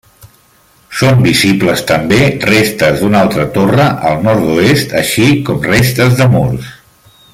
[1.01, 6.73] Són visibles també restes d'una altra torre al nord-oest, així com restes de murs.